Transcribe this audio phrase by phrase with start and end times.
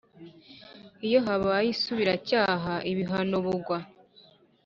[1.07, 3.77] Iyo habaye isubiracyaha ibihano b ugwa